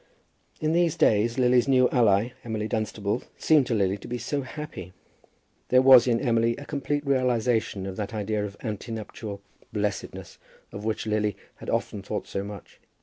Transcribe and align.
In 0.59 0.73
these 0.73 0.95
days 0.95 1.37
Lily's 1.37 1.67
new 1.67 1.87
ally, 1.89 2.29
Emily 2.43 2.67
Dunstable, 2.67 3.21
seemed 3.37 3.67
to 3.67 3.75
Lily 3.75 3.99
to 3.99 4.07
be 4.07 4.17
so 4.17 4.41
happy! 4.41 4.93
There 5.69 5.83
was 5.83 6.07
in 6.07 6.19
Emily 6.19 6.55
a 6.55 6.65
complete 6.65 7.05
realization 7.05 7.85
of 7.85 7.97
that 7.97 8.11
idea 8.11 8.43
of 8.43 8.57
ante 8.61 8.91
nuptial 8.91 9.41
blessedness 9.71 10.39
of 10.71 10.83
which 10.85 11.05
Lily 11.05 11.37
had 11.57 11.69
often 11.69 12.01
thought 12.01 12.25
so 12.25 12.43
much. 12.43 12.79